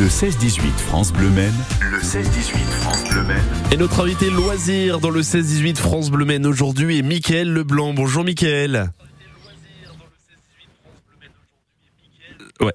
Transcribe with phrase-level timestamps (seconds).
[0.00, 1.52] Le 16-18 France Bleu Maine.
[1.82, 3.44] Le 16-18 France Bleu Maine.
[3.70, 7.92] Et notre invité loisir dans le 16-18 France Bleu Maine aujourd'hui est Mickaël Leblanc.
[7.92, 8.92] Bonjour Mickaël.
[12.62, 12.72] Ouais.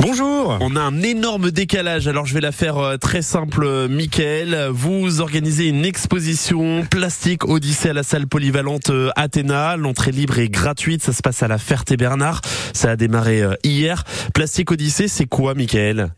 [0.00, 3.88] Bonjour On a un énorme décalage, alors je vais la faire euh, très simple, euh,
[3.88, 4.68] Mickaël.
[4.70, 9.76] Vous organisez une exposition plastique Odyssée à la salle polyvalente euh, Athéna.
[9.76, 12.42] L'entrée libre et gratuite, ça se passe à la Ferté-Bernard.
[12.72, 14.04] Ça a démarré hier.
[14.34, 16.12] Plastique Odyssée, c'est quoi, Mickaël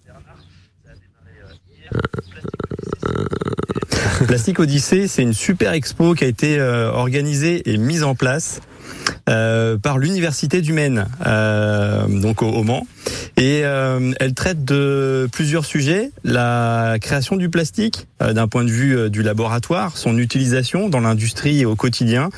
[4.27, 8.61] Plastique Odyssée, c'est une super expo qui a été organisée et mise en place
[9.29, 12.87] euh, par l'université du Maine, euh, donc au, au, Mans.
[13.37, 18.71] Et euh, elle traite de plusieurs sujets la création du plastique euh, d'un point de
[18.71, 22.29] vue euh, du laboratoire, son utilisation dans l'industrie et au quotidien,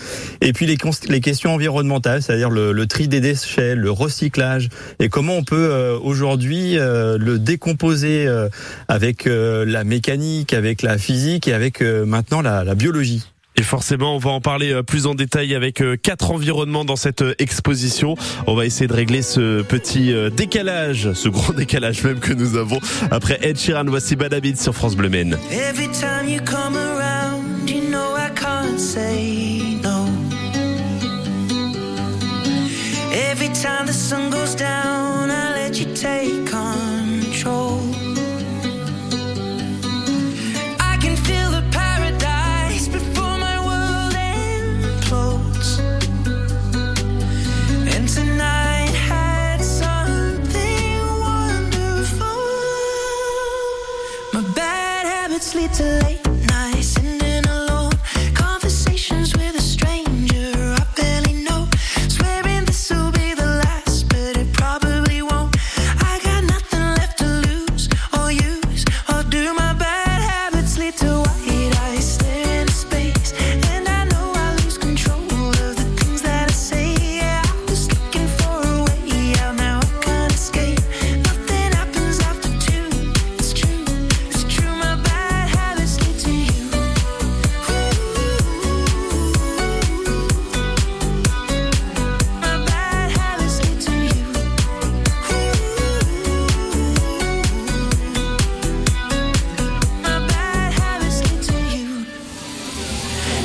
[0.40, 0.76] et puis les,
[1.08, 4.68] les questions environnementales, c'est-à-dire le, le, tri des déchets, le recyclage,
[5.00, 8.28] et comment on peut euh, aujourd'hui le décomposer
[8.88, 13.24] avec la mécanique, avec la physique et avec maintenant la, la biologie.
[13.56, 16.96] Et forcément, on va en parler euh, plus en détail avec euh, quatre environnements dans
[16.96, 18.16] cette euh, exposition.
[18.46, 22.78] On va essayer de régler ce petit décalage, ce gros décalage même que nous avons
[23.10, 23.84] après Ed Sheeran.
[23.86, 25.36] Voici Badabid sur France Bleu Maine.
[33.14, 36.81] Every time the sun goes down, I let you take control.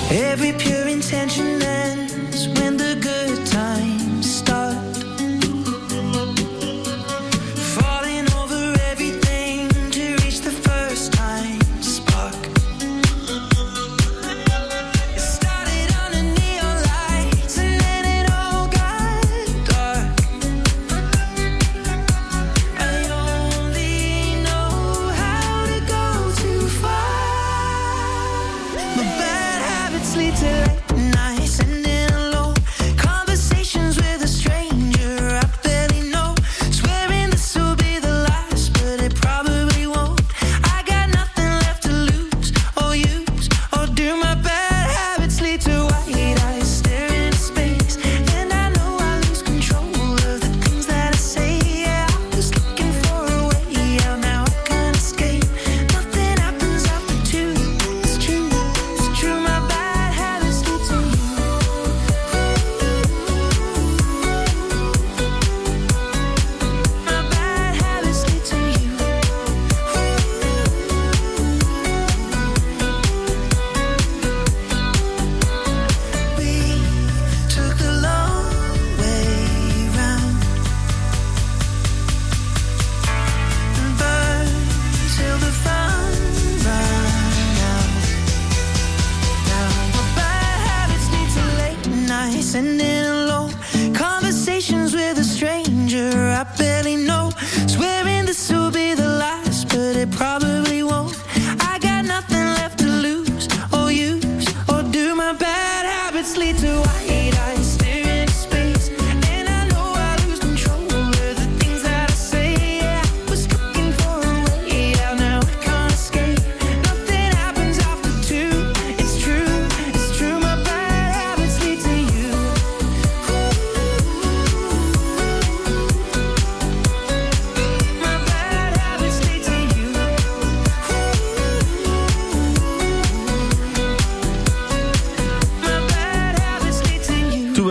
[0.09, 0.86] Every pure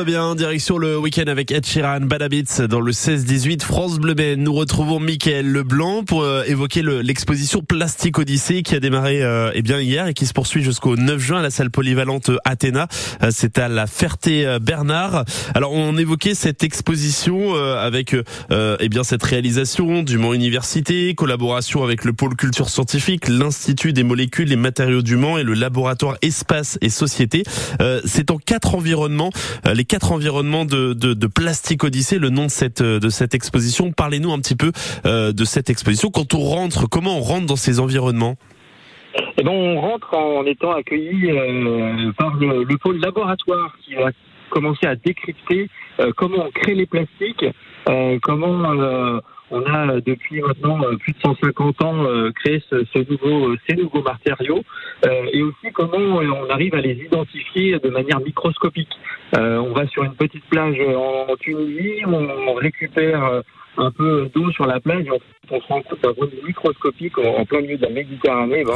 [0.04, 2.28] bien, direction le week-end avec Ed Sheeran, Bad
[2.68, 4.42] dans le 16-18 France Bleu Ben.
[4.42, 9.62] Nous retrouvons Mickaël Leblanc pour euh, évoquer l'exposition Plastique Odyssée qui a démarré euh, eh
[9.62, 12.88] bien hier et qui se poursuit jusqu'au 9 juin à la salle polyvalente Athéna.
[13.22, 15.24] Euh, c'est à la Ferté-Bernard.
[15.54, 18.14] Alors on évoquait cette exposition avec
[18.50, 24.02] eh bien cette réalisation du Mans Université, collaboration avec le pôle culture scientifique, l'Institut des
[24.02, 27.44] molécules et matériaux du Mans et le laboratoire Espace et Société.
[28.04, 29.30] c'est en quatre environnements
[29.66, 33.92] euh, les quatre environnements de, Plastique Odyssée, le nom de cette euh, exposition.
[33.92, 34.72] Parlez-nous un petit peu
[35.04, 36.10] euh, de cette exposition.
[36.10, 38.36] Quand on rentre, comment on rentre dans ces environnements?
[39.38, 41.30] Eh ben, on rentre en étant accueilli
[42.18, 44.10] par le, pôle laboratoire qui va
[44.50, 45.68] commencer à décrypter
[46.16, 47.44] comment on crée les plastiques,
[48.22, 49.20] comment
[49.50, 53.76] on a euh, depuis maintenant euh, plus de 150 ans euh, créé ce, nouveau, ces
[53.76, 54.62] nouveaux matériaux
[55.32, 58.90] et aussi comment on arrive à les identifier de manière microscopique.
[59.34, 63.42] on va sur une petite plage en Tunisie, on récupère
[63.76, 65.18] un peu d'eau sur la plage, on,
[65.54, 68.72] on se rend compte d'un microscopique en, plein milieu de la Méditerranée, ben,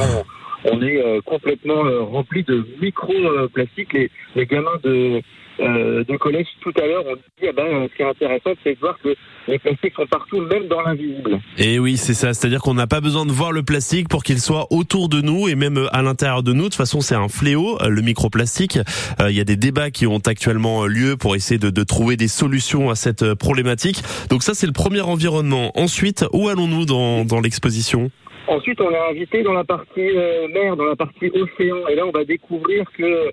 [0.70, 3.94] on, est complètement rempli de microplastiques.
[3.94, 5.22] Les, les gamins de
[5.60, 8.74] euh, de collège tout à l'heure, on dit ah ben, ce qui est intéressant, c'est
[8.74, 9.14] de voir que
[9.48, 11.40] les plastiques sont partout, même dans l'invisible.
[11.58, 12.32] Et oui, c'est ça.
[12.32, 15.48] C'est-à-dire qu'on n'a pas besoin de voir le plastique pour qu'il soit autour de nous
[15.48, 16.64] et même à l'intérieur de nous.
[16.64, 18.78] De toute façon, c'est un fléau, euh, le microplastique.
[19.20, 22.16] Euh, il y a des débats qui ont actuellement lieu pour essayer de, de trouver
[22.16, 24.02] des solutions à cette problématique.
[24.30, 25.72] Donc ça, c'est le premier environnement.
[25.74, 28.10] Ensuite, où allons-nous dans, dans l'exposition?
[28.46, 30.10] Ensuite, on est invité dans la partie
[30.52, 31.86] mer, dans la partie océan.
[31.88, 33.30] Et là, on va découvrir que euh,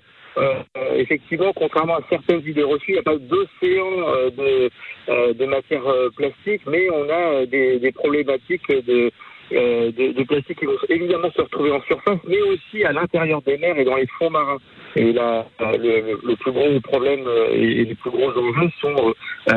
[0.94, 4.70] effectivement, contrairement à certaines idées reçues, il n'y a pas d'océan euh, de,
[5.08, 5.82] euh, de matière
[6.16, 9.10] plastique, mais on a des, des problématiques de,
[9.50, 13.56] de, de, plastique qui vont évidemment se retrouver en surface, mais aussi à l'intérieur des
[13.58, 14.58] mers et dans les fonds marins.
[14.96, 17.20] Et là, le, le, plus gros problème
[17.52, 19.14] et les plus gros enjeux sont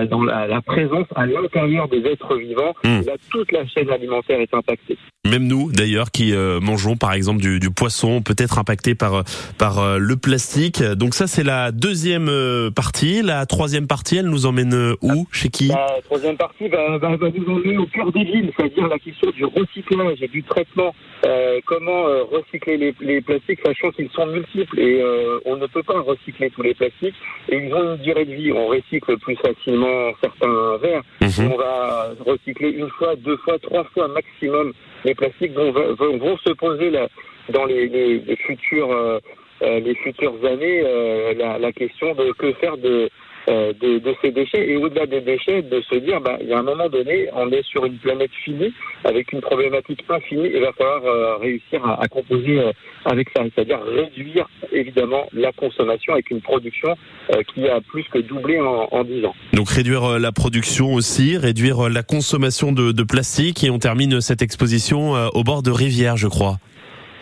[0.10, 2.74] dans la, la présence à l'intérieur des êtres vivants.
[2.84, 3.02] Mmh.
[3.06, 4.98] là, toute la chaîne alimentaire est impactée.
[5.24, 9.24] Même nous, d'ailleurs, qui euh, mangeons par exemple du, du poisson, peut-être impacté par
[9.58, 10.82] par euh, le plastique.
[10.82, 13.22] Donc ça, c'est la deuxième euh, partie.
[13.22, 15.28] La troisième partie, elle nous emmène où?
[15.32, 15.68] Chez qui?
[15.68, 19.30] La troisième partie va, va, va, nous emmener au cœur des villes, c'est-à-dire la question
[19.32, 19.81] du recyclage
[20.22, 20.94] et du traitement.
[21.66, 25.04] comment recycler les, les, plastiques, sachant qu'ils sont multiples et
[25.46, 27.16] on ne peut pas recycler tous les plastiques
[27.50, 28.52] et ils ont une durée de vie.
[28.52, 31.04] On recycle plus facilement certains verres.
[31.22, 31.52] Mhm.
[31.54, 34.74] On va recycler une fois, deux fois, trois fois maximum
[35.06, 36.92] les plastiques vont, vont, se poser
[37.50, 39.20] dans les, les, futures euh,
[39.62, 43.10] euh, les futures années euh, la, la, question de que faire de
[43.50, 46.54] euh, de, de, ces déchets et au-delà des déchets, de se dire, bah, il y
[46.54, 48.74] a un moment donné, on est sur une planète finie,
[49.04, 52.72] avec une problématique infinie, et il va falloir euh, réussir à, à composer euh,
[53.06, 56.96] avec ça, c'est-à-dire réduire évidemment la consommation avec une production
[57.54, 59.36] qui a plus que doublé en, en 10 ans.
[59.54, 64.42] Donc réduire la production aussi, réduire la consommation de, de plastique, et on termine cette
[64.42, 66.58] exposition au bord de rivières, je crois.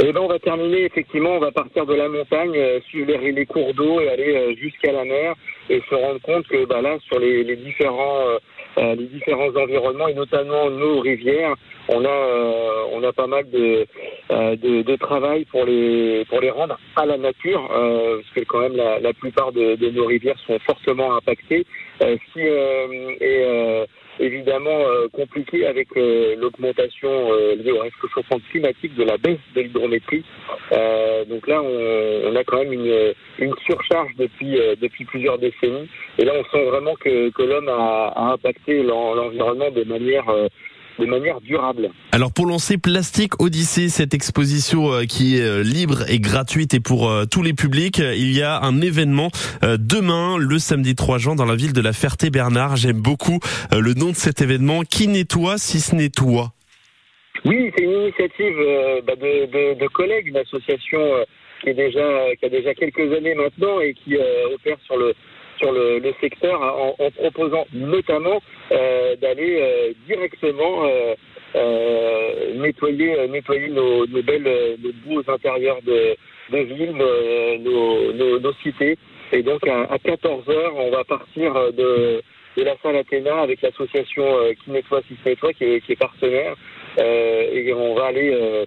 [0.01, 3.45] Eh ben, on va terminer, effectivement, on va partir de la montagne, euh, suivre les,
[3.45, 5.35] cours d'eau et aller euh, jusqu'à la mer
[5.69, 8.25] et se rendre compte que bah, là, sur les, les différents,
[8.77, 11.55] euh, les différents environnements et notamment nos rivières,
[11.89, 13.85] on a, on a pas mal de,
[14.29, 18.75] de, de, travail pour les, pour les rendre à la nature, parce que quand même
[18.75, 21.65] la, la plupart de, de, nos rivières sont fortement impactées.
[21.99, 23.85] si, et,
[24.19, 29.61] évidemment euh, compliqué avec euh, l'augmentation euh, liée au réchauffement climatique de la baisse de
[29.61, 30.23] l'hydrométrie.
[31.29, 35.89] donc là, on, on, a quand même une, une surcharge depuis depuis plusieurs décennies.
[36.17, 40.25] Et là, on sent vraiment que, que l'homme a, a, impacté l'environnement de manière
[40.99, 41.89] de manière durable.
[42.11, 46.79] Alors pour lancer Plastique Odyssée, cette exposition euh, qui est euh, libre et gratuite et
[46.79, 49.29] pour euh, tous les publics, il y a un événement
[49.61, 52.75] demain, le samedi 3 juin, dans la ville de la Ferté-Bernard.
[52.75, 53.39] J'aime beaucoup
[53.71, 54.81] le nom de cet événement.
[54.81, 56.51] Qui nettoie si ce n'est toi?
[57.45, 58.55] Oui, c'est une initiative
[59.05, 60.99] bah, de, collègues, une association
[61.61, 64.15] qui, est déjà, qui a déjà quelques années maintenant et qui
[64.53, 65.13] opère sur le
[65.59, 70.85] sur le, secteur en, en, proposant notamment euh, d'aller euh, directement
[71.55, 76.15] euh, nettoyer, nettoyer nos, belles, nos beaux intérieurs de,
[76.51, 78.97] de ville, nos, nos, cités.
[79.31, 82.21] Et donc à, à 14 h on va partir de,
[82.57, 84.25] de la salle Athéna avec l'association
[84.63, 86.55] qui nettoie, si nettoie, qui est, qui est partenaire,
[86.97, 88.65] et on va aller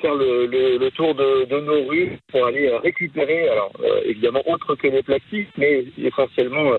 [0.00, 4.00] faire le, le, le tour de, de, nos rues pour aller euh, récupérer, alors euh,
[4.04, 6.72] évidemment autre que les plastiques, mais essentiellement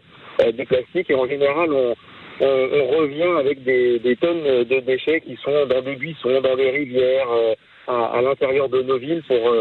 [0.53, 1.09] des plastiques.
[1.09, 1.95] Et en général, on,
[2.39, 6.55] on, on revient avec des, des, tonnes de déchets qui sont dans des buissons, dans
[6.55, 7.27] des rivières,
[7.87, 9.53] à, à l'intérieur de nos villes pour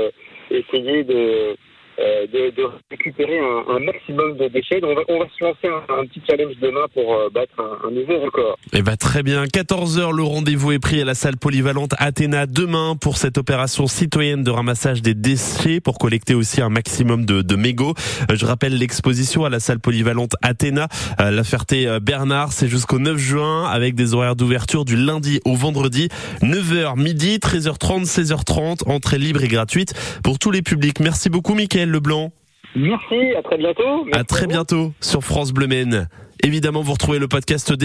[0.50, 1.56] essayer de
[2.00, 4.80] euh, de, de, récupérer un, un, maximum de déchets.
[4.80, 7.52] Donc on, va, on va se lancer un, un, petit challenge demain pour euh, battre
[7.58, 8.56] un, un, nouveau record.
[8.72, 9.42] Eh ben très bien.
[9.44, 14.44] 14h, le rendez-vous est pris à la salle polyvalente Athéna demain pour cette opération citoyenne
[14.44, 17.94] de ramassage des déchets pour collecter aussi un maximum de, de mégots.
[18.30, 20.86] Euh, je rappelle l'exposition à la salle polyvalente Athéna,
[21.18, 26.08] la Ferté-Bernard, c'est jusqu'au 9 juin avec des horaires d'ouverture du lundi au vendredi,
[26.42, 31.00] 9h midi, 13h30, 16h30, entrée libre et gratuite pour tous les publics.
[31.00, 32.32] Merci beaucoup Mickaël Leblanc.
[32.76, 34.04] Merci, à très bientôt.
[34.04, 36.08] Merci à très bientôt sur France Bleu Maine.
[36.44, 37.76] Évidemment, vous retrouvez le podcast